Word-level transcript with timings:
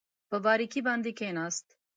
په 0.29 0.37
بارکي 0.45 0.81
باندې 0.87 1.11
کېناست. 1.19 1.65